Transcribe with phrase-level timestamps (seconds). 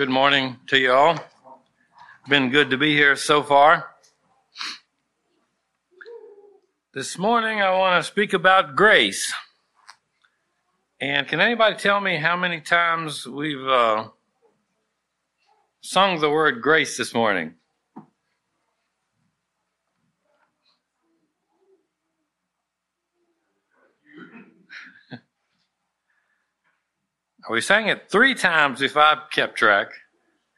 [0.00, 1.18] Good morning to you all.
[2.26, 3.90] Been good to be here so far.
[6.94, 9.30] This morning I want to speak about grace.
[11.02, 14.08] And can anybody tell me how many times we've uh,
[15.82, 17.56] sung the word grace this morning?
[27.48, 29.92] We sang it three times if I kept track.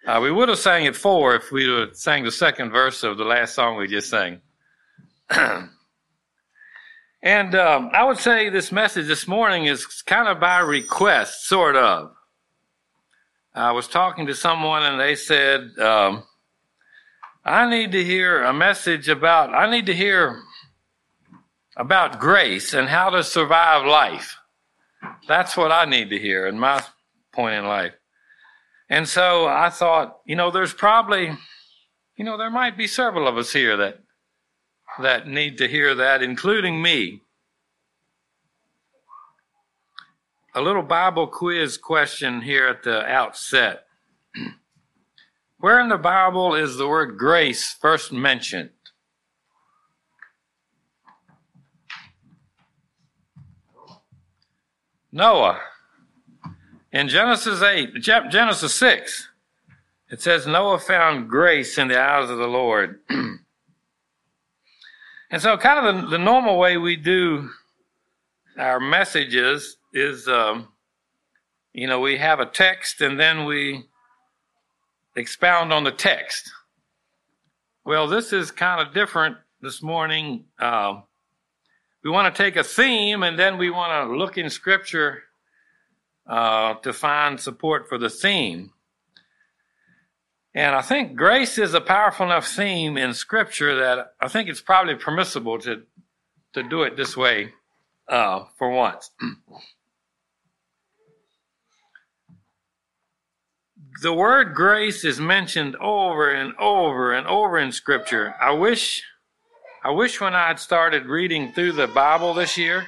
[0.06, 3.04] Uh, we would have sang it four if we would have sang the second verse
[3.04, 4.40] of the last song we just sang.
[5.30, 5.70] and
[7.54, 12.10] um, I would say this message this morning is kind of by request, sort of.
[13.54, 16.24] I was talking to someone and they said, um,
[17.44, 20.40] I need to hear a message about, I need to hear
[21.76, 24.36] about grace and how to survive life.
[25.26, 26.82] That's what I need to hear in my
[27.32, 27.94] point in life.
[28.88, 31.36] And so I thought, you know, there's probably,
[32.16, 34.00] you know, there might be several of us here that
[35.00, 37.22] that need to hear that, including me.
[40.54, 43.86] A little Bible quiz question here at the outset.
[45.58, 48.70] Where in the Bible is the word grace first mentioned?
[55.12, 55.60] Noah.
[56.90, 59.28] In Genesis 8, Genesis 6,
[60.10, 63.00] it says Noah found grace in the eyes of the Lord.
[63.08, 63.40] and
[65.38, 67.50] so, kind of the, the, normal way we do
[68.58, 70.68] our messages is, um,
[71.72, 73.84] you know, we have a text and then we
[75.16, 76.50] expound on the text.
[77.84, 80.44] Well, this is kind of different this morning.
[80.58, 81.00] Uh,
[82.02, 85.24] we want to take a theme and then we want to look in scripture
[86.26, 88.72] uh, to find support for the theme.
[90.54, 94.60] And I think grace is a powerful enough theme in scripture that I think it's
[94.60, 95.82] probably permissible to,
[96.52, 97.52] to do it this way
[98.08, 99.10] uh, for once.
[104.02, 108.34] the word grace is mentioned over and over and over in scripture.
[108.40, 109.04] I wish
[109.84, 112.86] I wish when I had started reading through the Bible this year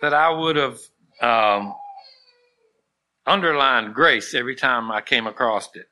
[0.00, 0.78] that I would have
[1.20, 1.74] um,
[3.26, 5.88] underlined grace every time I came across it.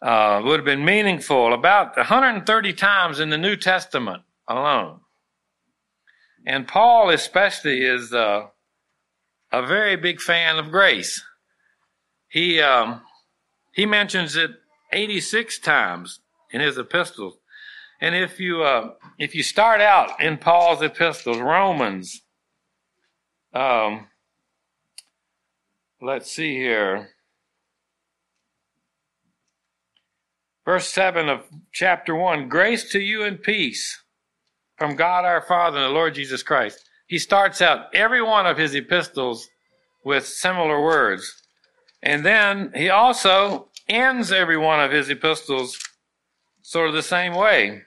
[0.00, 5.00] Uh, would have been meaningful about 130 times in the New Testament alone.
[6.46, 8.46] And Paul, especially, is uh,
[9.50, 11.20] a very big fan of grace.
[12.28, 13.00] He um,
[13.72, 14.52] he mentions it
[14.92, 16.20] 86 times
[16.52, 17.38] in his epistles.
[18.00, 22.22] And if you uh, if you start out in Paul's epistles, Romans,
[23.54, 24.08] um,
[26.02, 27.08] let's see here,
[30.64, 34.02] verse seven of chapter one: Grace to you and peace
[34.76, 36.86] from God our Father and the Lord Jesus Christ.
[37.06, 39.48] He starts out every one of his epistles
[40.04, 41.42] with similar words,
[42.02, 45.78] and then he also ends every one of his epistles
[46.60, 47.84] sort of the same way.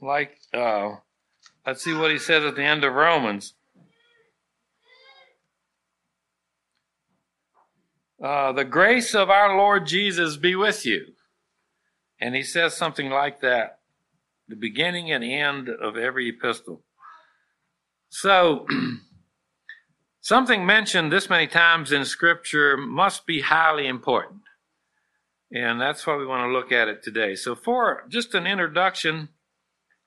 [0.00, 0.96] Like, uh,
[1.66, 3.54] let's see what he says at the end of Romans.
[8.22, 11.06] Uh, the grace of our Lord Jesus be with you.
[12.18, 13.80] And he says something like that,
[14.48, 16.82] the beginning and end of every epistle.
[18.08, 18.66] So,
[20.20, 24.40] something mentioned this many times in Scripture must be highly important.
[25.52, 27.34] And that's why we want to look at it today.
[27.34, 29.28] So, for just an introduction,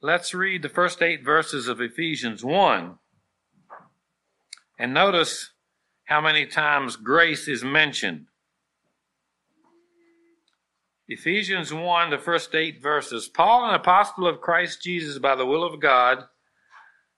[0.01, 2.95] let's read the first eight verses of Ephesians 1.
[4.77, 5.51] And notice
[6.05, 8.25] how many times grace is mentioned.
[11.07, 13.27] Ephesians 1, the first eight verses.
[13.27, 16.25] Paul, an apostle of Christ Jesus by the will of God,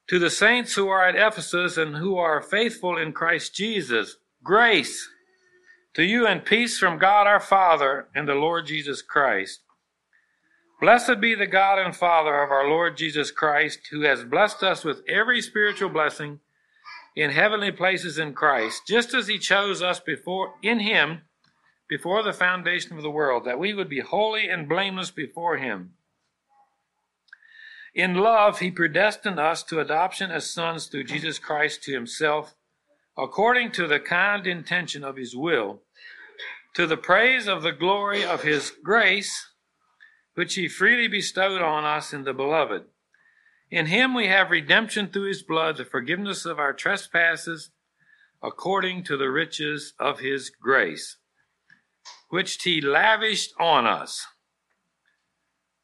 [0.07, 5.09] to the saints who are at Ephesus and who are faithful in Christ Jesus, grace
[5.93, 9.61] to you and peace from God our Father and the Lord Jesus Christ.
[10.79, 14.83] Blessed be the God and Father of our Lord Jesus Christ, who has blessed us
[14.83, 16.39] with every spiritual blessing
[17.15, 21.21] in heavenly places in Christ, just as he chose us before in him
[21.87, 25.91] before the foundation of the world, that we would be holy and blameless before him.
[27.93, 32.55] In love, he predestined us to adoption as sons through Jesus Christ to himself
[33.21, 35.81] according to the kind intention of his will,
[36.75, 39.49] to the praise of the glory of his grace,
[40.35, 42.83] which he freely bestowed on us in the beloved.
[43.71, 47.71] In him we have redemption through his blood, the forgiveness of our trespasses,
[48.43, 51.17] according to the riches of his grace.
[52.29, 54.27] which he lavished on us.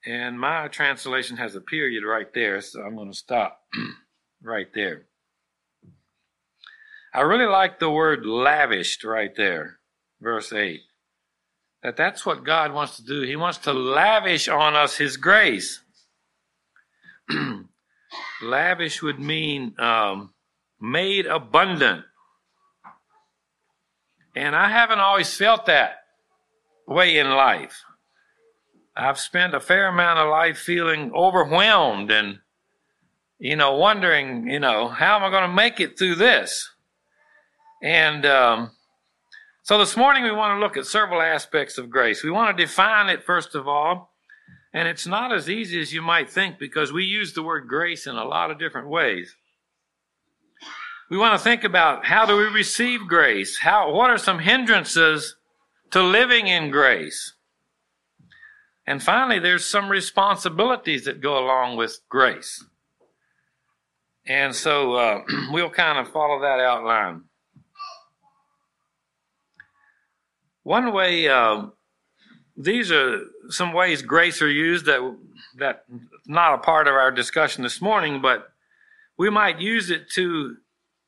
[0.05, 3.61] And my translation has a period right there, so I'm going to stop
[4.43, 5.07] right there.
[7.13, 9.80] I really like the word lavished right there,
[10.21, 10.81] verse 8.
[11.83, 13.21] That that's what God wants to do.
[13.21, 15.81] He wants to lavish on us His grace.
[18.42, 20.33] lavish would mean um,
[20.80, 22.04] made abundant.
[24.36, 26.04] And I haven't always felt that
[26.88, 27.83] way in life.
[28.95, 32.39] I've spent a fair amount of life feeling overwhelmed and,
[33.39, 36.71] you know, wondering, you know, how am I going to make it through this?
[37.81, 38.71] And um,
[39.63, 42.24] so this morning we want to look at several aspects of grace.
[42.24, 44.13] We want to define it first of all.
[44.74, 48.06] And it's not as easy as you might think because we use the word grace
[48.06, 49.35] in a lot of different ways.
[51.09, 53.59] We want to think about how do we receive grace?
[53.59, 55.35] How, what are some hindrances
[55.91, 57.33] to living in grace?
[58.85, 62.63] And finally, there's some responsibilities that go along with grace.
[64.25, 65.21] And so uh,
[65.51, 67.23] we'll kind of follow that outline.
[70.67, 71.67] One way, uh,
[72.57, 74.99] these are some ways grace are used that
[75.55, 75.85] that
[76.25, 78.51] not a part of our discussion this morning, but
[79.17, 80.57] we might use it to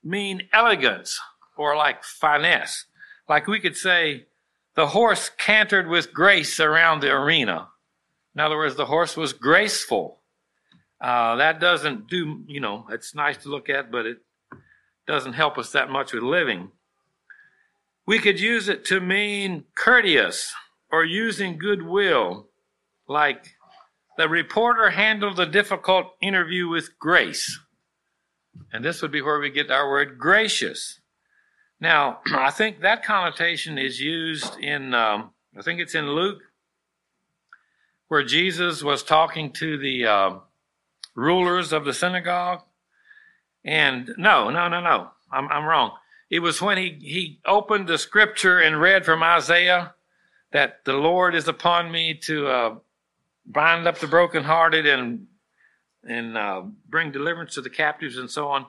[0.01, 1.19] mean elegance
[1.57, 2.85] or like finesse.
[3.27, 4.27] Like we could say,
[4.75, 7.67] the horse cantered with grace around the arena.
[8.35, 10.19] In other words, the horse was graceful.
[11.01, 14.19] Uh, that doesn't do, you know, it's nice to look at, but it
[15.05, 16.71] doesn't help us that much with living.
[18.09, 20.51] We could use it to mean courteous
[20.91, 22.47] or using goodwill,
[23.07, 23.53] like
[24.17, 27.59] the reporter handled the difficult interview with grace.
[28.73, 31.01] And this would be where we get our word gracious.
[31.79, 36.41] Now, I think that connotation is used in, um, I think it's in Luke,
[38.07, 40.31] where Jesus was talking to the uh,
[41.13, 42.63] rulers of the synagogue.
[43.63, 45.91] And no, no, no, no, I'm, I'm wrong.
[46.29, 49.95] It was when he, he opened the scripture and read from Isaiah
[50.51, 52.75] that the Lord is upon me to uh,
[53.45, 55.27] bind up the brokenhearted and
[56.03, 58.65] and uh, bring deliverance to the captives and so on.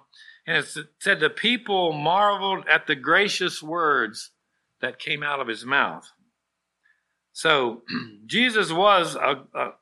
[0.46, 0.66] And it
[0.98, 4.30] said the people marveled at the gracious words
[4.80, 6.10] that came out of his mouth.
[7.32, 7.82] So
[8.26, 9.72] Jesus was a, a,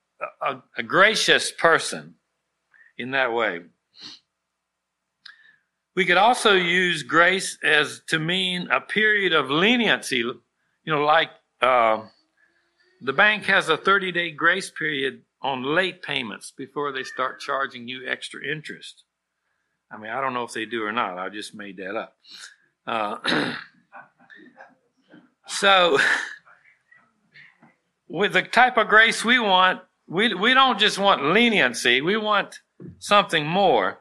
[0.42, 2.16] a, a gracious person
[2.98, 3.60] in that way.
[5.98, 10.38] We could also use grace as to mean a period of leniency, you
[10.86, 11.30] know, like
[11.60, 12.04] uh,
[13.00, 17.88] the bank has a 30 day grace period on late payments before they start charging
[17.88, 19.02] you extra interest.
[19.90, 21.18] I mean, I don't know if they do or not.
[21.18, 22.16] I just made that up.
[22.86, 23.54] Uh,
[25.48, 25.98] so,
[28.06, 32.60] with the type of grace we want, we, we don't just want leniency, we want
[33.00, 33.98] something more.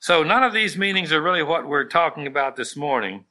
[0.00, 3.24] So, none of these meanings are really what we're talking about this morning.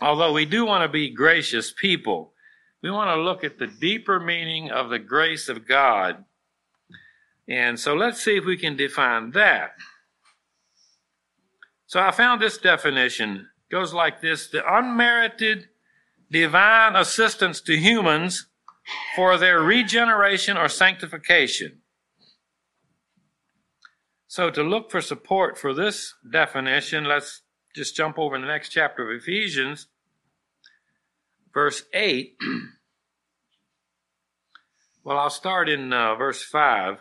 [0.00, 2.32] Although we do want to be gracious people.
[2.82, 6.24] We want to look at the deeper meaning of the grace of God.
[7.48, 9.72] And so let's see if we can define that.
[11.86, 15.68] So I found this definition it goes like this the unmerited
[16.30, 18.46] divine assistance to humans
[19.14, 21.81] for their regeneration or sanctification.
[24.32, 27.42] So to look for support for this definition, let's
[27.74, 29.88] just jump over in the next chapter of Ephesians
[31.52, 32.38] verse 8.
[35.04, 37.00] well, I'll start in uh, verse 5,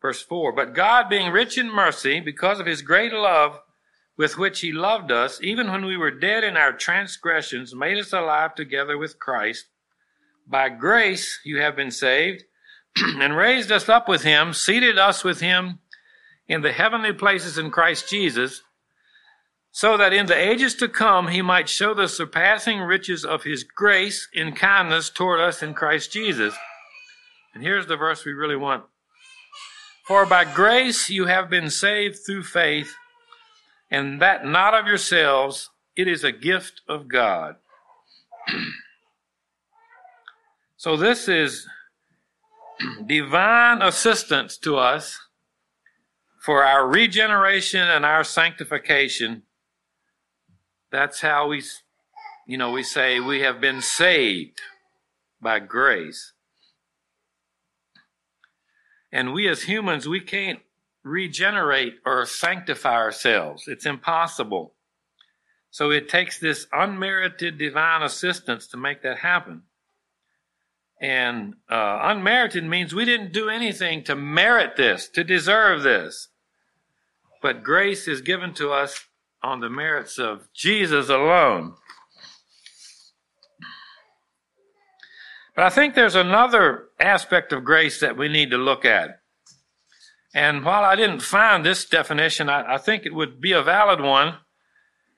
[0.00, 0.52] verse 4.
[0.52, 3.60] But God, being rich in mercy, because of his great love
[4.16, 8.14] with which he loved us, even when we were dead in our transgressions, made us
[8.14, 9.66] alive together with Christ.
[10.46, 12.44] By grace you have been saved,
[12.96, 15.80] and raised us up with him, seated us with him
[16.50, 18.62] in the heavenly places in Christ Jesus
[19.70, 23.62] so that in the ages to come he might show the surpassing riches of his
[23.62, 26.52] grace in kindness toward us in Christ Jesus.
[27.54, 28.82] And here's the verse we really want.
[30.08, 32.96] For by grace you have been saved through faith,
[33.88, 37.56] and that not of yourselves, it is a gift of God.
[40.76, 41.68] so this is
[43.06, 45.16] divine assistance to us
[46.40, 49.42] for our regeneration and our sanctification
[50.90, 51.62] that's how we,
[52.46, 54.60] you know, we say we have been saved
[55.40, 56.32] by grace.
[59.12, 60.60] And we as humans, we can't
[61.02, 63.64] regenerate or sanctify ourselves.
[63.66, 64.74] It's impossible.
[65.70, 69.62] So it takes this unmerited divine assistance to make that happen.
[71.00, 76.28] And uh, unmerited means we didn't do anything to merit this, to deserve this.
[77.40, 79.06] But grace is given to us
[79.42, 81.74] on the merits of Jesus alone.
[85.54, 89.20] But I think there's another aspect of grace that we need to look at.
[90.32, 94.00] And while I didn't find this definition, I, I think it would be a valid
[94.00, 94.36] one.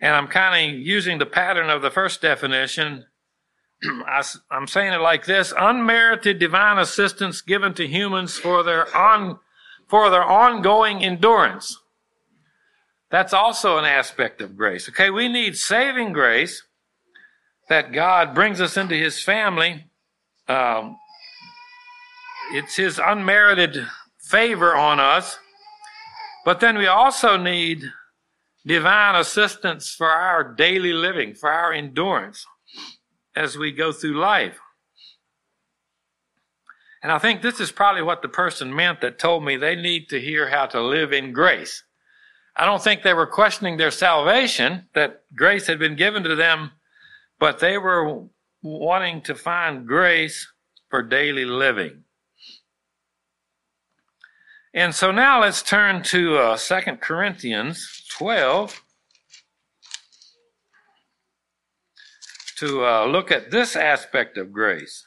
[0.01, 3.05] And I'm kind of using the pattern of the first definition.
[3.85, 9.39] I, am saying it like this unmerited divine assistance given to humans for their, on,
[9.87, 11.82] for their ongoing endurance.
[13.13, 14.89] That's also an aspect of grace.
[14.89, 16.63] Okay, we need saving grace
[17.69, 19.85] that God brings us into his family.
[20.49, 20.97] Um,
[22.55, 23.87] it's his unmerited
[24.19, 25.39] favor on us.
[26.47, 27.85] But then we also need
[28.65, 32.47] divine assistance for our daily living, for our endurance
[33.37, 34.59] as we go through life.
[37.03, 40.09] And I think this is probably what the person meant that told me they need
[40.09, 41.85] to hear how to live in grace.
[42.57, 46.73] I don't think they were questioning their salvation, that grace had been given to them,
[47.39, 48.25] but they were
[48.63, 50.53] wanting to find grace
[50.91, 52.05] for daily living.
[54.75, 58.83] And so now let's turn to uh, 2 Corinthians 12
[62.59, 65.05] to uh, look at this aspect of grace.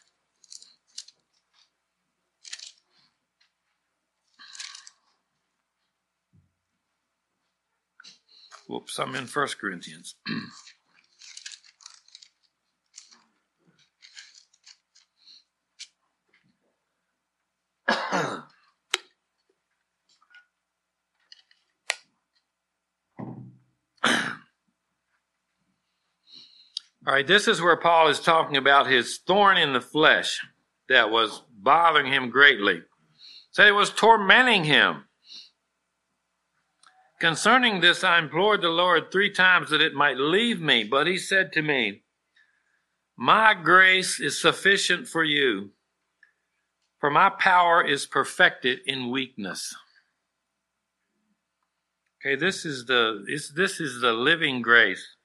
[8.68, 10.16] Whoops, I'm in First Corinthians.
[27.08, 30.42] All right, this is where Paul is talking about his thorn in the flesh
[30.90, 32.82] that was bothering him greatly.
[33.52, 35.04] Said it was tormenting him.
[37.20, 41.18] Concerning this, I implored the Lord three times that it might leave me, but he
[41.18, 42.04] said to me,
[43.16, 45.72] My grace is sufficient for you,
[47.00, 49.74] for my power is perfected in weakness.
[52.20, 53.24] Okay, this is the
[53.56, 55.16] this is the living grace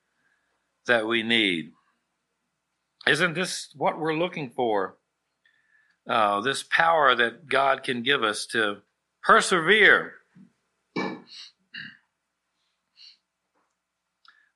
[0.86, 1.72] that we need.
[3.08, 4.96] Isn't this what we're looking for?
[6.08, 8.82] Uh, this power that God can give us to
[9.22, 10.19] persevere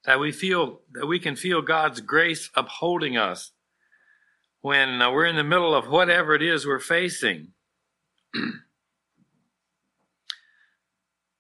[0.04, 3.52] that we feel that we can feel God's grace upholding us
[4.60, 7.48] when uh, we're in the middle of whatever it is we're facing.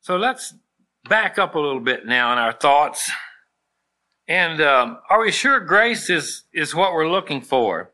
[0.00, 0.54] so let's
[1.08, 3.10] back up a little bit now in our thoughts.
[4.26, 7.92] And um, are we sure grace is is what we're looking for?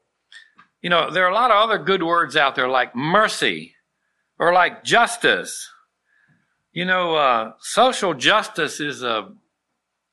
[0.80, 3.74] You know, there are a lot of other good words out there like mercy
[4.38, 5.68] or like justice.
[6.72, 9.32] You know, uh, social justice is a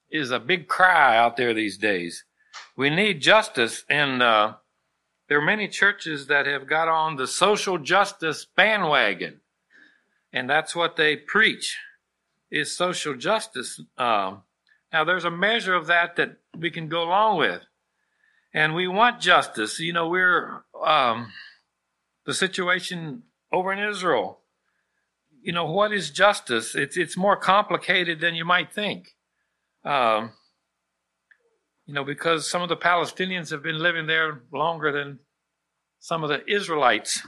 [0.09, 2.23] is a big cry out there these days.
[2.75, 4.53] We need justice, and uh,
[5.27, 9.41] there are many churches that have got on the social justice bandwagon,
[10.31, 11.77] and that's what they preach
[12.49, 13.81] is social justice.
[13.97, 14.43] Um,
[14.93, 17.63] now, there's a measure of that that we can go along with,
[18.53, 19.79] and we want justice.
[19.79, 21.33] You know, we're um,
[22.25, 24.39] the situation over in Israel.
[25.41, 26.75] You know, what is justice?
[26.75, 29.16] It's it's more complicated than you might think.
[29.87, 30.31] Um,
[31.85, 35.19] you know, because some of the Palestinians have been living there longer than
[35.99, 37.25] some of the Israelites.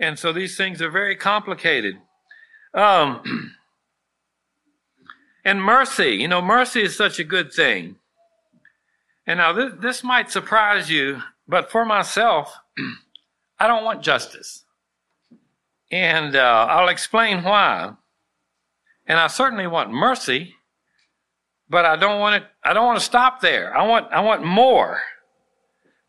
[0.00, 1.94] And so these things are very complicated.
[2.74, 3.54] Um,
[5.44, 7.94] and mercy, you know, mercy is such a good thing.
[9.24, 12.52] And now this, this might surprise you, but for myself,
[13.60, 14.64] I don't want justice.
[15.92, 17.92] And uh, I'll explain why.
[19.06, 20.56] And I certainly want mercy,
[21.70, 22.48] but I don't want it.
[22.64, 23.74] I don't want to stop there.
[23.74, 24.12] I want.
[24.12, 25.00] I want more.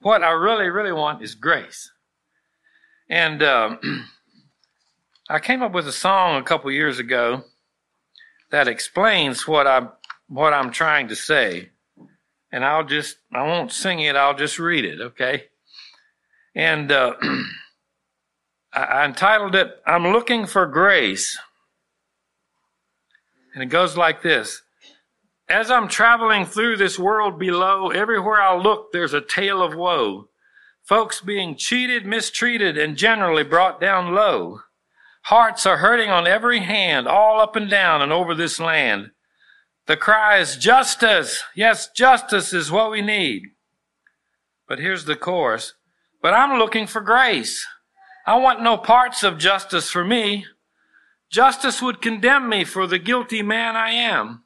[0.01, 1.91] What I really, really want is grace.
[3.07, 4.07] And um,
[5.29, 7.43] I came up with a song a couple years ago
[8.49, 9.89] that explains what I'm,
[10.27, 11.69] what I'm trying to say.
[12.51, 14.15] And I'll just I won't sing it.
[14.15, 14.99] I'll just read it.
[14.99, 15.45] Okay.
[16.55, 17.13] And uh,
[18.73, 21.37] I, I entitled it "I'm Looking for Grace."
[23.53, 24.63] And it goes like this.
[25.51, 30.29] As I'm traveling through this world below, everywhere I look, there's a tale of woe.
[30.81, 34.61] Folks being cheated, mistreated, and generally brought down low.
[35.23, 39.11] Hearts are hurting on every hand, all up and down and over this land.
[39.87, 41.43] The cry is justice.
[41.53, 43.47] Yes, justice is what we need.
[44.69, 45.73] But here's the chorus.
[46.21, 47.67] But I'm looking for grace.
[48.25, 50.45] I want no parts of justice for me.
[51.29, 54.45] Justice would condemn me for the guilty man I am.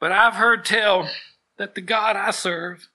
[0.00, 1.10] But I've heard tell
[1.58, 2.88] that the God I serve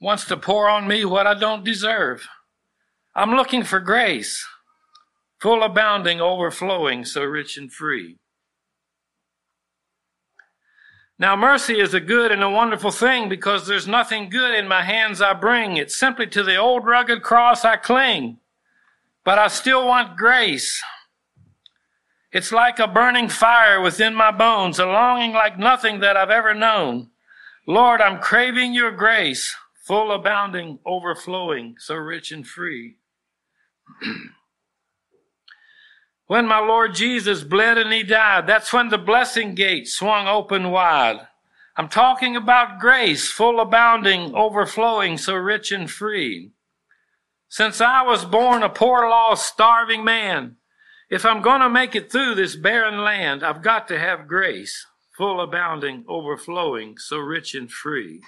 [0.00, 2.28] wants to pour on me what I don't deserve.
[3.14, 4.46] I'm looking for grace,
[5.40, 8.18] full abounding, overflowing, so rich and free.
[11.18, 14.82] Now, mercy is a good and a wonderful thing because there's nothing good in my
[14.82, 15.76] hands I bring.
[15.76, 18.38] It's simply to the old rugged cross I cling.
[19.24, 20.82] But I still want grace.
[22.32, 26.54] It's like a burning fire within my bones, a longing like nothing that I've ever
[26.54, 27.10] known.
[27.66, 29.54] Lord, I'm craving your grace,
[29.86, 32.96] full, abounding, overflowing, so rich and free.
[36.26, 40.70] when my Lord Jesus bled and he died, that's when the blessing gate swung open
[40.70, 41.28] wide.
[41.76, 46.52] I'm talking about grace, full, abounding, overflowing, so rich and free.
[47.48, 50.56] Since I was born a poor, lost, starving man,
[51.12, 54.86] if I'm going to make it through this barren land, I've got to have grace,
[55.14, 58.22] full, abounding, overflowing, so rich and free.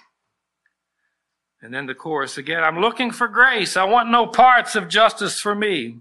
[1.63, 3.79] And then the chorus again I'm looking for grace.
[3.79, 6.01] I want no parts of justice for me.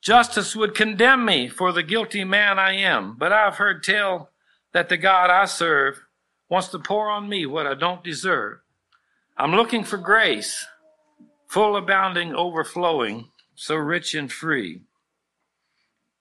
[0.00, 4.30] Justice would condemn me for the guilty man I am, but I've heard tell
[4.72, 6.02] that the God I serve
[6.48, 8.58] wants to pour on me what I don't deserve.
[9.36, 10.64] I'm looking for grace,
[11.48, 14.82] full, abounding, overflowing, so rich and free.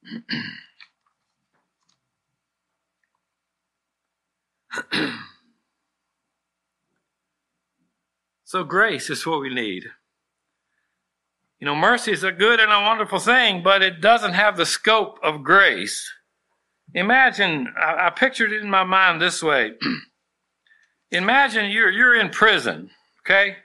[8.44, 9.86] so, grace is what we need.
[11.60, 14.66] You know, mercy is a good and a wonderful thing, but it doesn't have the
[14.66, 16.12] scope of grace.
[16.94, 19.74] Imagine, I, I pictured it in my mind this way.
[21.12, 22.90] Imagine you're, you're in prison,
[23.26, 23.58] okay?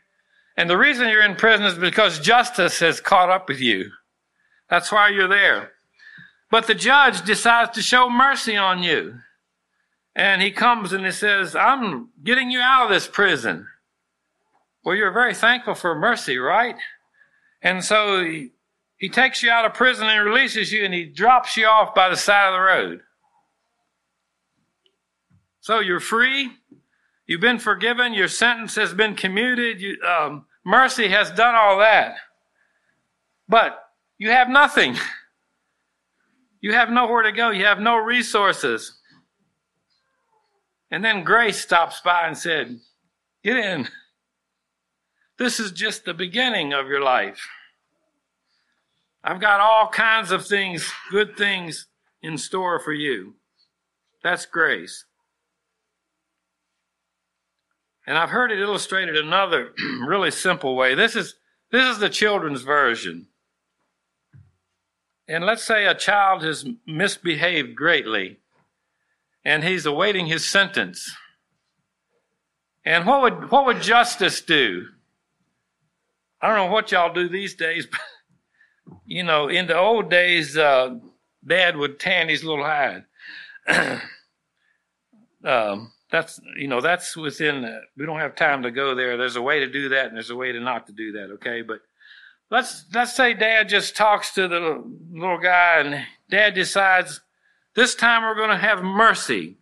[0.57, 3.91] And the reason you're in prison is because justice has caught up with you.
[4.69, 5.73] That's why you're there.
[6.51, 9.21] But the judge decides to show mercy on you.
[10.17, 13.69] And he comes and he says, I'm getting you out of this prison.
[14.85, 16.75] Well, you're very thankful for mercy, right?
[17.63, 18.51] And so he,
[18.97, 22.09] he takes you out of prison and releases you and he drops you off by
[22.09, 23.01] the side of the road.
[25.61, 26.51] So you're free.
[27.27, 28.13] You've been forgiven.
[28.13, 29.81] Your sentence has been commuted.
[29.81, 32.17] You, um, mercy has done all that.
[33.49, 33.79] But
[34.19, 34.97] you have nothing.
[36.61, 37.51] You have nowhere to go.
[37.51, 38.99] You have no resources.
[40.91, 42.81] And then Grace stops by and said,
[43.43, 43.89] Get in.
[45.39, 47.49] This is just the beginning of your life.
[49.25, 51.87] I've got all kinds of things, good things
[52.23, 53.35] in store for you.
[54.23, 55.05] That's grace.
[58.07, 59.73] And I've heard it illustrated another
[60.07, 60.95] really simple way.
[60.95, 61.37] This is,
[61.71, 63.29] this is the children's version.
[65.31, 68.41] And let's say a child has misbehaved greatly
[69.45, 71.09] and he's awaiting his sentence.
[72.85, 74.89] And what would, what would justice do?
[76.43, 78.01] I don't know what y'all do these days, but
[79.07, 80.97] you know, in the old days, uh,
[81.47, 83.05] dad would tan his little hide.
[85.45, 89.17] um, that's, you know, that's within, uh, we don't have time to go there.
[89.17, 91.31] There's a way to do that and there's a way to not to do that,
[91.35, 91.63] okay?
[91.63, 91.83] But
[92.51, 94.83] let's let's say dad just talks to the
[95.13, 97.21] little guy and dad decides
[97.75, 99.59] this time we're going to have mercy.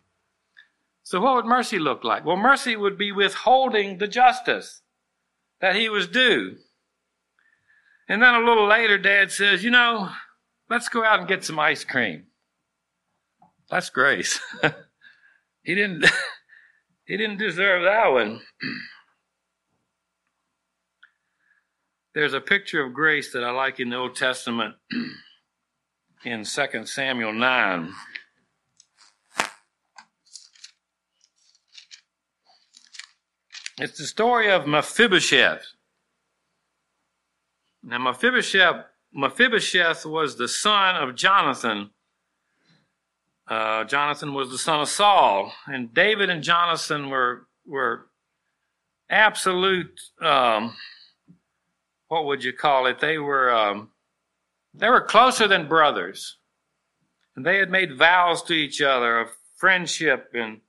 [1.03, 2.25] So what would mercy look like?
[2.25, 4.81] Well mercy would be withholding the justice
[5.61, 6.57] that he was due.
[8.07, 10.09] And then a little later dad says you know
[10.69, 12.25] let's go out and get some ice cream.
[13.69, 14.39] That's grace.
[15.63, 16.05] He didn't
[17.05, 18.41] he didn't deserve that one
[22.15, 24.75] There's a picture of grace that I like in the Old Testament
[26.25, 27.93] in 2 Samuel 9.
[33.77, 35.63] It's the story of Mephibosheth.
[37.83, 41.91] Now, Mephibosheth, Mephibosheth was the son of Jonathan.
[43.47, 48.07] Uh, Jonathan was the son of Saul, and David and Jonathan were were
[49.09, 50.75] absolute um,
[52.09, 52.99] what would you call it?
[52.99, 53.91] They were um,
[54.73, 56.37] they were closer than brothers,
[57.35, 60.61] and they had made vows to each other of friendship and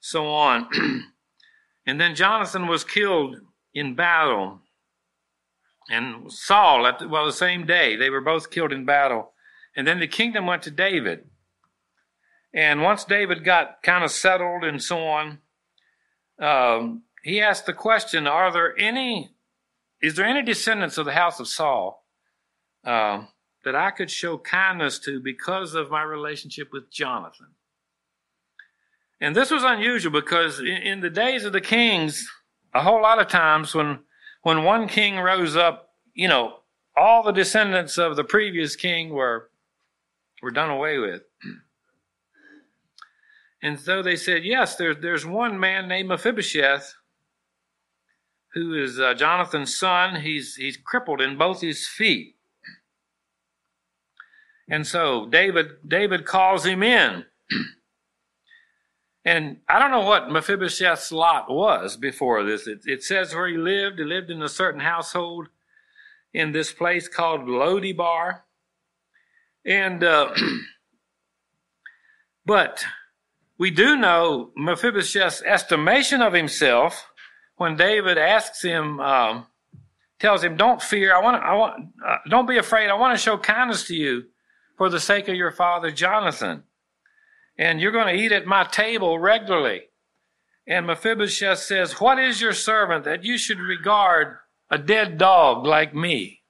[0.00, 0.68] so on.
[1.86, 3.36] and then Jonathan was killed
[3.72, 4.60] in battle,
[5.88, 9.32] and Saul at the, well the same day they were both killed in battle,
[9.74, 11.24] and then the kingdom went to David.
[12.52, 15.38] And once David got kind of settled and so on,
[16.40, 19.30] um, he asked the question, are there any,
[20.00, 22.04] is there any descendants of the house of Saul
[22.84, 23.24] uh,
[23.64, 27.48] that I could show kindness to because of my relationship with Jonathan?
[29.20, 32.28] And this was unusual because in, in the days of the kings,
[32.74, 34.00] a whole lot of times when,
[34.42, 36.58] when one king rose up, you know,
[36.96, 39.50] all the descendants of the previous king were,
[40.42, 41.22] were done away with.
[43.62, 46.94] And so they said, yes, there, there's one man named Mephibosheth
[48.58, 50.22] who is uh, Jonathan's son.
[50.22, 52.34] He's, he's crippled in both his feet.
[54.68, 57.24] And so David, David calls him in.
[59.24, 62.66] and I don't know what Mephibosheth's lot was before this.
[62.66, 63.98] It, it says where he lived.
[63.98, 65.48] He lived in a certain household
[66.34, 68.40] in this place called Lodebar.
[69.64, 70.34] And, uh,
[72.44, 72.84] but
[73.56, 77.06] we do know Mephibosheth's estimation of himself
[77.58, 79.46] when David asks him, um,
[80.18, 81.14] tells him, "Don't fear.
[81.14, 81.42] I want.
[81.42, 81.88] I want.
[82.04, 82.88] Uh, don't be afraid.
[82.88, 84.24] I want to show kindness to you
[84.76, 86.64] for the sake of your father Jonathan,
[87.56, 89.82] and you're going to eat at my table regularly."
[90.66, 94.38] And Mephibosheth says, "What is your servant that you should regard
[94.70, 96.42] a dead dog like me?"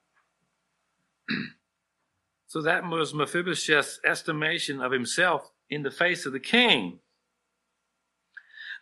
[2.47, 6.99] so that was Mephibosheth's estimation of himself in the face of the king.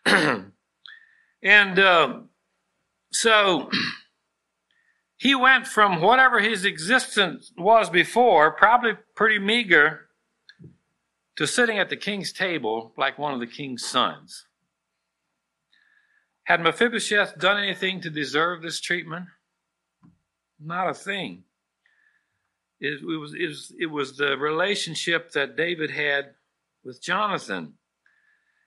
[1.43, 2.19] and uh,
[3.11, 3.69] so
[5.17, 10.07] he went from whatever his existence was before, probably pretty meager,
[11.37, 14.45] to sitting at the king's table like one of the king's sons.
[16.45, 19.25] Had Mephibosheth done anything to deserve this treatment?
[20.59, 21.43] Not a thing.
[22.79, 26.35] It, it, was, it, was, it was the relationship that David had
[26.83, 27.73] with Jonathan.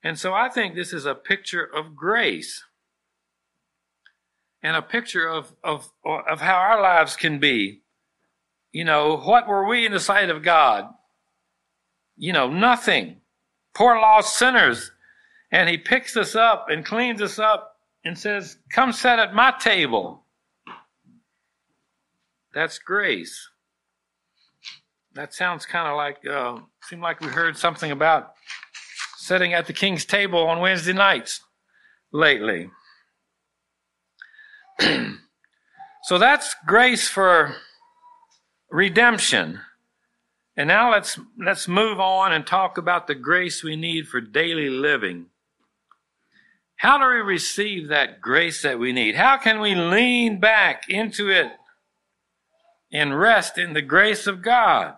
[0.02, 2.64] And so I think this is a picture of grace
[4.62, 7.82] and a picture of, of, of how our lives can be.
[8.72, 10.86] You know, what were we in the sight of God?
[12.16, 13.16] You know, nothing.
[13.74, 14.92] Poor lost sinners.
[15.50, 19.52] And he picks us up and cleans us up and says, come sit at my
[19.58, 20.24] table.
[22.54, 23.48] That's grace.
[25.14, 28.34] That sounds kind of like, uh, seemed like we heard something about
[29.30, 31.44] sitting at the king's table on Wednesday nights
[32.10, 32.68] lately.
[36.02, 37.54] so that's grace for
[38.72, 39.60] redemption.
[40.56, 44.68] And now let's let's move on and talk about the grace we need for daily
[44.68, 45.26] living.
[46.78, 49.14] How do we receive that grace that we need?
[49.14, 51.52] How can we lean back into it
[52.92, 54.96] and rest in the grace of God?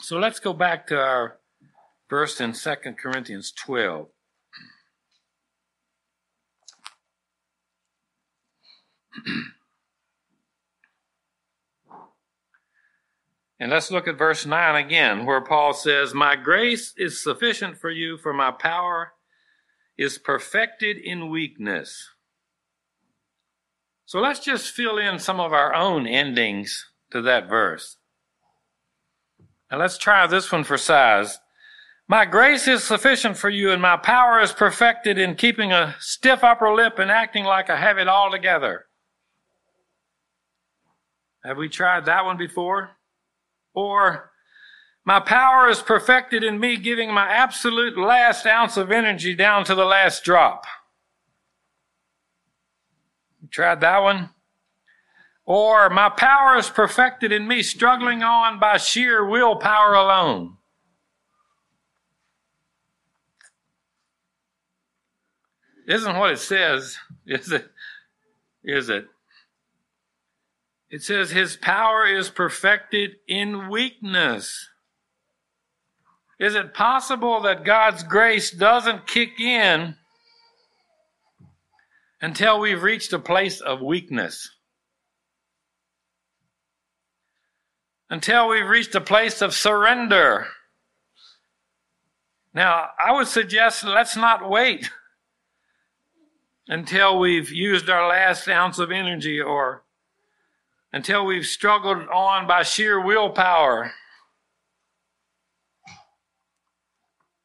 [0.00, 1.36] So let's go back to our
[2.12, 4.08] verse in 2 Corinthians 12.
[13.58, 17.88] and let's look at verse 9 again, where Paul says, My grace is sufficient for
[17.88, 19.14] you, for my power
[19.96, 22.10] is perfected in weakness.
[24.04, 27.96] So let's just fill in some of our own endings to that verse.
[29.70, 31.38] And let's try this one for size.
[32.12, 36.44] My grace is sufficient for you, and my power is perfected in keeping a stiff
[36.44, 38.84] upper lip and acting like I have it all together.
[41.42, 42.90] Have we tried that one before?
[43.72, 44.30] Or,
[45.06, 49.74] my power is perfected in me giving my absolute last ounce of energy down to
[49.74, 50.66] the last drop.
[53.40, 54.28] You tried that one?
[55.46, 60.58] Or my power is perfected in me struggling on by sheer willpower alone.
[65.86, 67.68] Isn't what it says, is it?
[68.62, 69.06] Is it?
[70.90, 74.68] It says his power is perfected in weakness.
[76.38, 79.96] Is it possible that God's grace doesn't kick in
[82.20, 84.50] until we've reached a place of weakness?
[88.12, 90.46] until we've reached a place of surrender.
[92.52, 94.90] Now, I would suggest let's not wait
[96.68, 99.84] until we've used our last ounce of energy or
[100.92, 103.92] until we've struggled on by sheer willpower.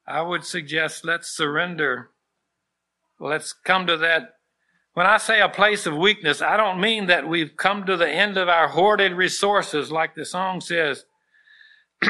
[0.08, 2.12] I would suggest let's surrender.
[3.20, 4.38] Let's come to that
[4.98, 8.10] when I say a place of weakness, I don't mean that we've come to the
[8.10, 11.06] end of our hoarded resources, like the song says.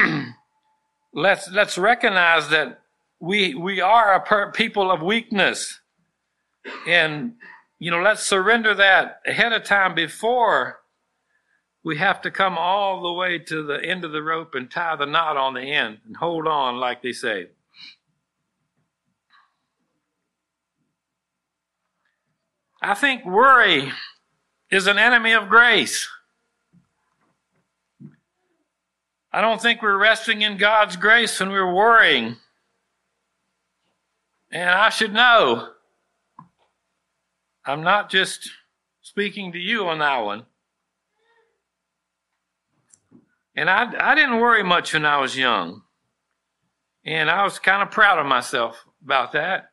[1.12, 2.80] let's let's recognize that
[3.20, 5.80] we we are a per- people of weakness,
[6.86, 7.34] and
[7.78, 10.80] you know let's surrender that ahead of time before
[11.84, 14.96] we have to come all the way to the end of the rope and tie
[14.96, 17.46] the knot on the end and hold on, like they say.
[22.82, 23.90] I think worry
[24.70, 26.08] is an enemy of grace.
[29.32, 32.36] I don't think we're resting in God's grace when we're worrying.
[34.50, 35.70] And I should know.
[37.68, 38.50] I'm not just
[39.02, 40.46] speaking to you on that one.
[43.54, 45.82] And I, I didn't worry much when I was young.
[47.04, 49.66] And I was kind of proud of myself about that.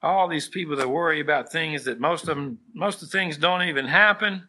[0.00, 3.36] All these people that worry about things that most of them, most of the things
[3.36, 4.48] don't even happen.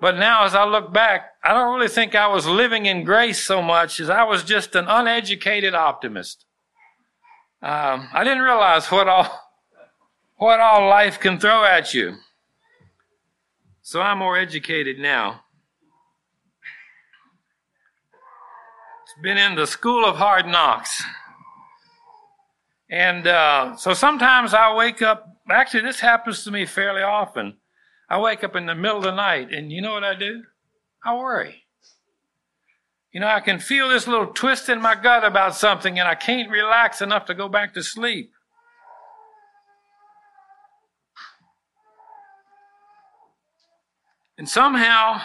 [0.00, 3.44] But now, as I look back, I don't really think I was living in grace
[3.44, 6.46] so much as I was just an uneducated optimist.
[7.60, 9.45] Um, I didn't realize what all
[10.36, 12.16] what all life can throw at you.
[13.82, 15.42] So I'm more educated now.
[19.04, 21.02] It's been in the school of hard knocks.
[22.90, 27.56] And uh, so sometimes I wake up, actually, this happens to me fairly often.
[28.08, 30.44] I wake up in the middle of the night, and you know what I do?
[31.04, 31.64] I worry.
[33.10, 36.14] You know, I can feel this little twist in my gut about something, and I
[36.14, 38.32] can't relax enough to go back to sleep.
[44.38, 45.20] And somehow,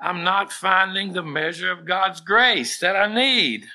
[0.00, 3.66] I'm not finding the measure of God's grace that I need.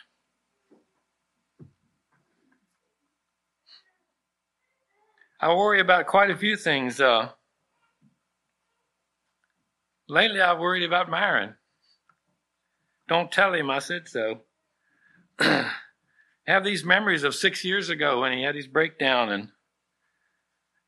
[5.39, 7.01] I worry about quite a few things.
[7.01, 7.29] Uh,
[10.07, 11.55] lately, I've worried about Myron.
[13.09, 14.39] Don't tell him I said so.
[15.39, 19.49] have these memories of six years ago when he had his breakdown, and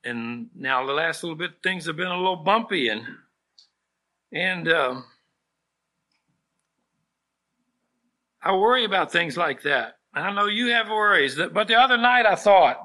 [0.06, 3.04] and now the last little bit things have been a little bumpy, and
[4.32, 5.02] and uh,
[8.42, 9.98] I worry about things like that.
[10.14, 12.78] I know you have worries, but the other night I thought.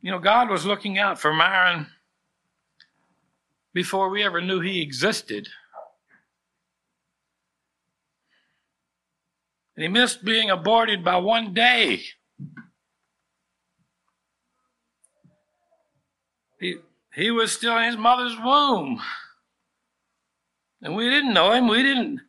[0.00, 1.88] You know, God was looking out for Myron
[3.74, 5.48] before we ever knew he existed.
[9.74, 12.02] And he missed being aborted by one day.
[16.58, 16.76] He,
[17.14, 19.00] he was still in his mother's womb.
[20.82, 21.68] And we didn't know him.
[21.68, 22.20] We didn't.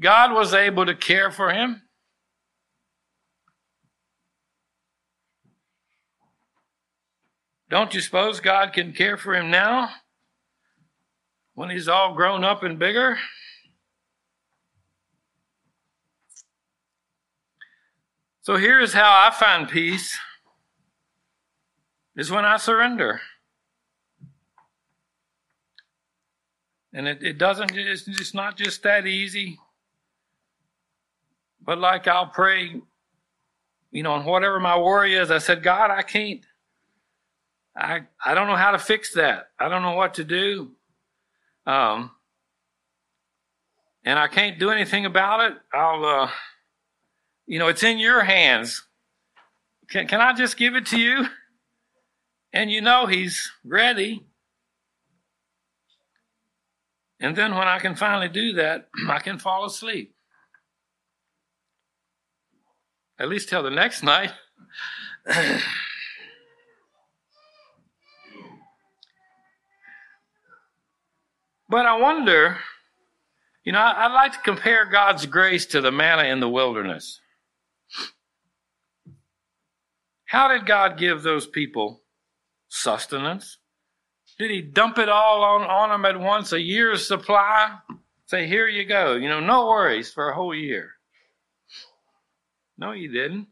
[0.00, 1.82] God was able to care for him.
[7.68, 9.88] Don't you suppose God can care for him now
[11.54, 13.18] when he's all grown up and bigger?
[18.42, 20.16] So here's how I find peace
[22.16, 23.20] is when I surrender.
[26.92, 29.58] And it, it doesn't, it's, it's not just that easy.
[31.60, 32.80] But like I'll pray,
[33.90, 36.40] you know, on whatever my worry is, I said, God, I can't,
[37.76, 39.50] I, I don't know how to fix that.
[39.58, 40.70] I don't know what to do.
[41.66, 42.12] Um,
[44.04, 45.58] and I can't do anything about it.
[45.74, 46.30] I'll, uh,
[47.46, 48.86] you know, it's in your hands.
[49.88, 51.26] Can, can I just give it to you?
[52.56, 54.24] And you know he's ready.
[57.20, 60.14] And then when I can finally do that, I can fall asleep.
[63.18, 64.32] At least till the next night.
[71.68, 72.58] But I wonder,
[73.64, 77.20] you know, I'd like to compare God's grace to the manna in the wilderness.
[80.26, 82.02] How did God give those people
[82.68, 83.58] sustenance?
[84.38, 87.76] Did he dump it all on, on them at once, a year's supply?
[88.26, 89.14] Say, here you go.
[89.14, 90.90] You know, no worries for a whole year.
[92.76, 93.48] No, he didn't.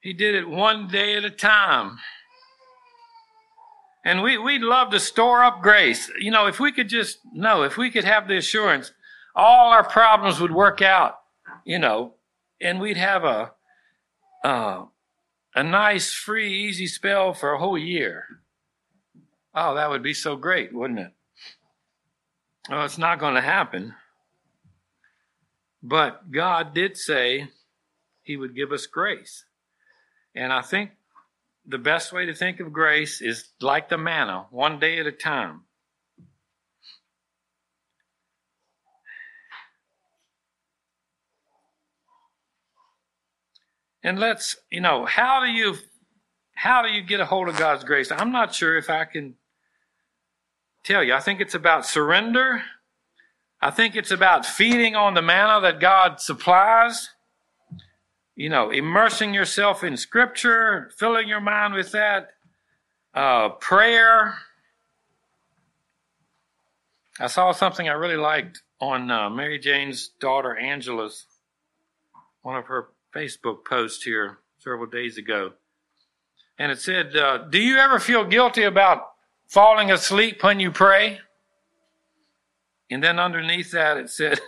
[0.00, 1.98] He did it one day at a time.
[4.04, 6.10] And we, we'd love to store up grace.
[6.18, 8.92] You know, if we could just know, if we could have the assurance,
[9.34, 11.20] all our problems would work out,
[11.64, 12.14] you know,
[12.60, 13.52] and we'd have a,
[14.44, 14.86] uh,
[15.54, 18.24] a nice, free, easy spell for a whole year.
[19.54, 21.12] Oh, that would be so great, wouldn't it?
[22.70, 23.94] Well, it's not going to happen.
[25.82, 27.48] But God did say
[28.22, 29.44] He would give us grace.
[30.34, 30.92] And I think
[31.66, 35.12] the best way to think of grace is like the manna, one day at a
[35.12, 35.62] time.
[44.02, 45.76] And let's, you know, how do you
[46.54, 48.12] how do you get a hold of God's grace?
[48.12, 49.34] I'm not sure if I can
[50.84, 51.14] tell you.
[51.14, 52.62] I think it's about surrender.
[53.60, 57.10] I think it's about feeding on the manna that God supplies.
[58.34, 62.30] You know, immersing yourself in scripture, filling your mind with that,
[63.14, 64.38] uh, prayer.
[67.20, 71.26] I saw something I really liked on uh, Mary Jane's daughter Angela's,
[72.40, 75.52] one of her Facebook post here several days ago.
[76.58, 79.12] And it said, uh, Do you ever feel guilty about
[79.48, 81.20] falling asleep when you pray?
[82.90, 84.40] And then underneath that it said,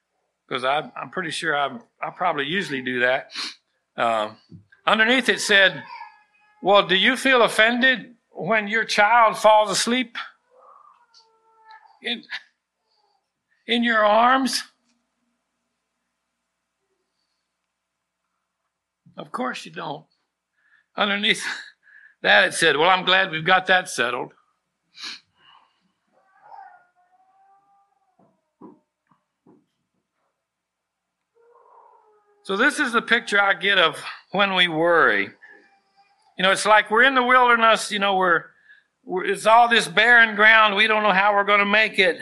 [0.48, 3.30] because I'm pretty sure I, I probably usually do that.
[3.96, 4.30] Uh,
[4.86, 5.82] underneath it said,
[6.62, 10.16] Well, do you feel offended when your child falls asleep
[12.02, 12.22] in,
[13.66, 14.62] in your arms?
[19.18, 20.06] Of course you don't.
[20.96, 21.44] Underneath
[22.22, 24.32] that it said, Well, I'm glad we've got that settled.
[32.44, 35.28] So, this is the picture I get of when we worry.
[36.38, 38.44] You know, it's like we're in the wilderness, you know, we're,
[39.04, 40.76] we're it's all this barren ground.
[40.76, 42.20] We don't know how we're going to make it.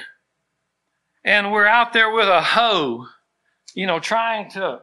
[1.25, 3.07] And we're out there with a hoe,
[3.75, 4.81] you know, trying to,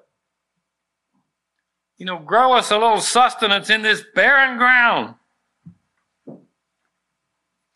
[1.97, 5.15] you know, grow us a little sustenance in this barren ground.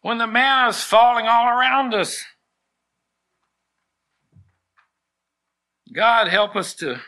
[0.01, 2.23] When the manna is falling all around us.
[5.93, 6.99] God help us to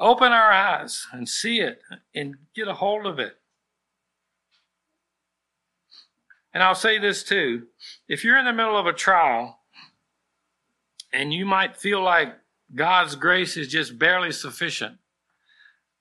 [0.00, 1.82] Open our eyes and see it
[2.14, 3.36] and get a hold of it.
[6.54, 7.66] And I'll say this too.
[8.08, 9.58] If you're in the middle of a trial
[11.12, 12.34] and you might feel like
[12.74, 14.96] God's grace is just barely sufficient,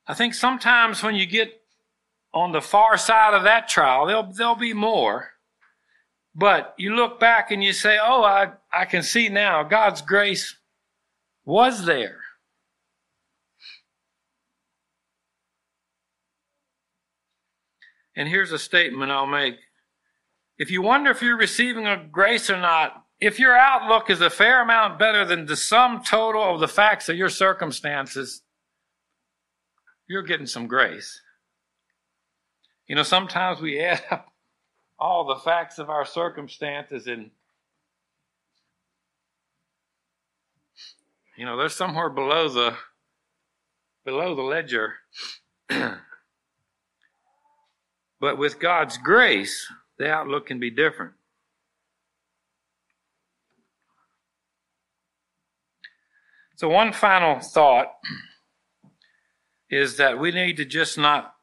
[0.09, 1.61] I think sometimes when you get
[2.33, 5.33] on the far side of that trial, there'll, there'll be more.
[6.33, 10.57] But you look back and you say, oh, I, I can see now God's grace
[11.45, 12.21] was there.
[18.15, 19.57] And here's a statement I'll make.
[20.57, 24.31] If you wonder if you're receiving a grace or not, if your outlook is a
[24.31, 28.41] fair amount better than the sum total of the facts of your circumstances,
[30.09, 31.21] you're getting some grace.
[32.87, 34.27] You know, sometimes we add up
[34.99, 37.31] all the facts of our circumstances and
[41.37, 42.75] you know, they're somewhere below the
[44.03, 44.95] below the ledger.
[48.19, 51.13] But with God's grace, the outlook can be different.
[56.55, 57.87] So, one final thought
[59.69, 61.35] is that we need to just not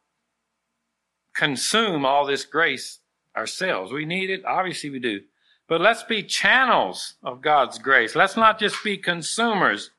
[1.35, 3.01] consume all this grace
[3.37, 3.93] ourselves.
[3.93, 5.21] We need it, obviously, we do.
[5.69, 8.15] But let's be channels of God's grace.
[8.15, 9.91] Let's not just be consumers.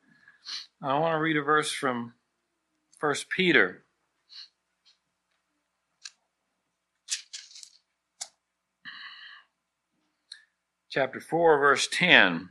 [0.82, 2.14] I want to read a verse from
[3.00, 3.84] First Peter.
[10.98, 12.50] chapter 4, verse 10.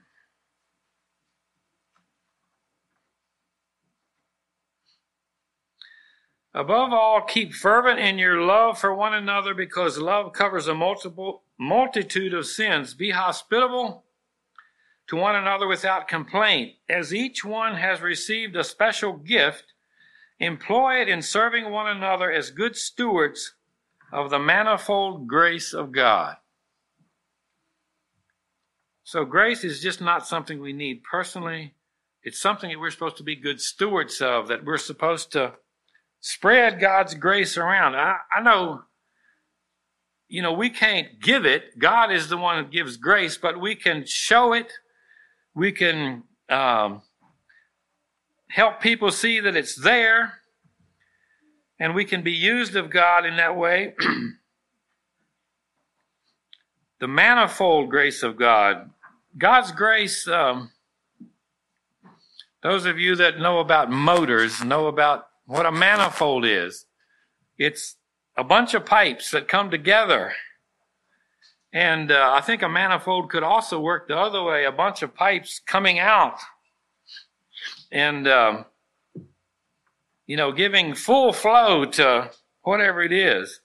[6.56, 11.42] Above all, keep fervent in your love for one another because love covers a multiple
[11.58, 12.94] multitude of sins.
[12.94, 14.04] Be hospitable
[15.06, 16.76] to one another without complaint.
[16.88, 19.74] As each one has received a special gift,
[20.40, 23.54] employ it in serving one another as good stewards
[24.10, 26.36] of the manifold grace of God.
[29.04, 31.74] So grace is just not something we need personally.
[32.22, 35.52] It's something that we're supposed to be good stewards of, that we're supposed to
[36.26, 37.94] spread God's grace around.
[37.94, 38.82] I, I know,
[40.28, 41.78] you know, we can't give it.
[41.78, 44.72] God is the one who gives grace, but we can show it.
[45.54, 47.02] We can um,
[48.48, 50.40] help people see that it's there.
[51.78, 53.94] And we can be used of God in that way.
[56.98, 58.90] the manifold grace of God
[59.38, 60.70] God's grace, um,
[62.62, 66.86] those of you that know about motors know about what a manifold is.
[67.58, 67.96] It's
[68.36, 70.32] a bunch of pipes that come together.
[71.72, 75.14] And uh, I think a manifold could also work the other way a bunch of
[75.14, 76.38] pipes coming out
[77.90, 78.64] and, um,
[80.26, 82.30] you know, giving full flow to
[82.62, 83.60] whatever it is.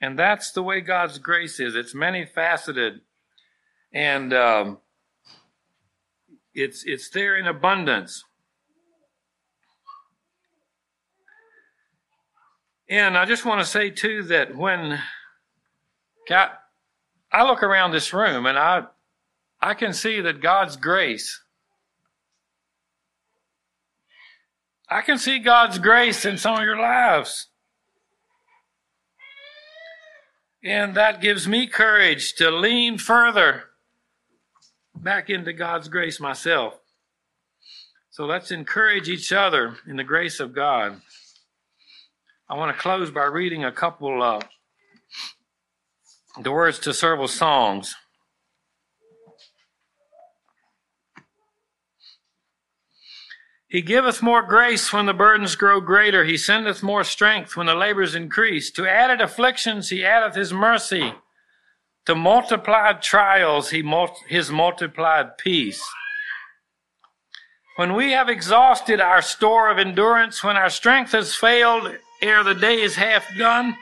[0.00, 1.74] And that's the way God's grace is.
[1.74, 3.00] It's many faceted
[3.92, 4.78] and um,
[6.54, 8.24] it's it's there in abundance.
[12.88, 15.00] And I just want to say too that when
[16.28, 16.50] God,
[17.32, 18.84] I look around this room and I,
[19.60, 21.42] I can see that God's grace,
[24.88, 27.48] I can see God's grace in some of your lives.
[30.62, 33.64] And that gives me courage to lean further
[34.94, 36.74] back into God's grace myself.
[38.10, 41.00] So let's encourage each other in the grace of God.
[42.48, 44.44] I want to close by reading a couple of
[46.40, 47.96] the words to several songs.
[53.68, 56.24] He giveth more grace when the burdens grow greater.
[56.24, 58.70] He sendeth more strength when the labors increase.
[58.72, 61.14] To added afflictions, he addeth his mercy.
[62.04, 65.82] To multiplied trials, he mul- his multiplied peace.
[67.74, 72.54] When we have exhausted our store of endurance, when our strength has failed ere the
[72.54, 73.76] day is half done,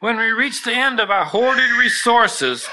[0.00, 2.68] when we reach the end of our hoarded resources,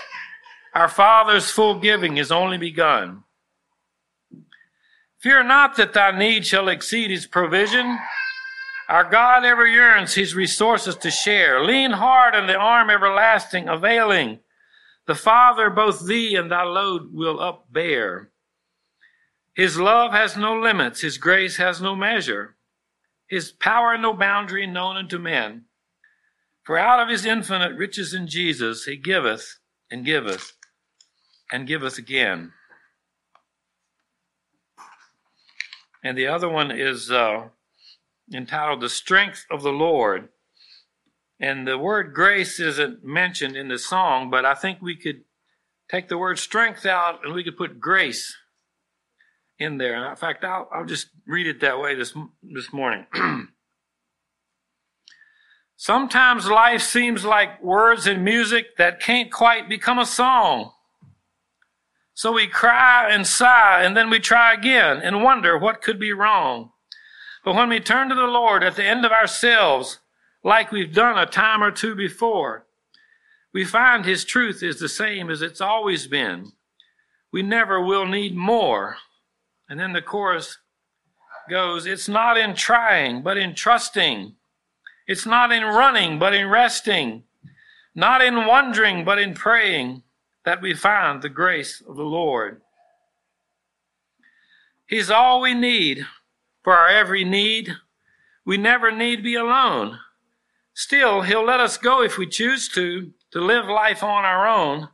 [0.74, 3.24] our Father's full giving is only begun.
[5.20, 8.00] Fear not that thy need shall exceed his provision.
[8.88, 11.64] Our God ever yearns his resources to share.
[11.64, 14.40] Lean hard on the arm everlasting, availing.
[15.06, 18.28] The Father both thee and thy load will upbear.
[19.54, 22.56] His love has no limits, His grace has no measure,
[23.30, 25.66] His power no boundary known unto men.
[26.64, 29.60] For out of His infinite riches in Jesus He giveth
[29.92, 30.54] and giveth
[31.52, 32.54] and giveth again.
[36.04, 37.50] And the other one is uh,
[38.34, 40.30] entitled The Strength of the Lord.
[41.40, 45.22] And the word grace isn't mentioned in the song, but I think we could
[45.90, 48.36] take the word strength out and we could put grace
[49.60, 49.96] in there.
[49.96, 53.06] And in fact, I'll, I'll just read it that way this, this morning.
[55.78, 60.72] Sometimes life seems like words and music that can't quite become a song.
[62.14, 66.12] So we cry and sigh and then we try again and wonder what could be
[66.12, 66.72] wrong.
[67.46, 70.00] But when we turn to the Lord at the end of ourselves,
[70.44, 72.66] like we've done a time or two before,
[73.54, 76.52] we find His truth is the same as it's always been.
[77.32, 78.98] We never will need more
[79.70, 80.58] and then the chorus
[81.50, 84.36] goes, It's not in trying, but in trusting.
[85.08, 87.24] It's not in running, but in resting.
[87.96, 90.04] Not in wondering, but in praying
[90.46, 92.62] that we find the grace of the Lord.
[94.88, 96.06] He's all we need
[96.64, 97.76] for our every need.
[98.46, 100.00] We never need be alone.
[100.74, 104.90] Still, He'll let us go if we choose to, to live life on our own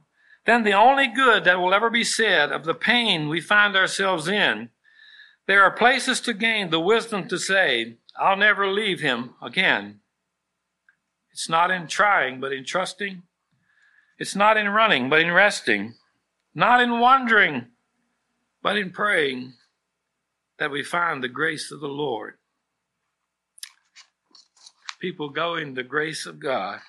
[0.46, 4.28] then the only good that will ever be said of the pain we find ourselves
[4.28, 4.70] in,
[5.48, 10.00] there are places to gain the wisdom to say, I'll never leave him again.
[11.32, 13.24] It's not in trying, but in trusting.
[14.18, 15.96] It's not in running, but in resting.
[16.54, 17.68] Not in wondering,
[18.64, 19.54] but in praying
[20.58, 22.36] that we find the grace of the Lord.
[25.00, 26.80] People go in the grace of God.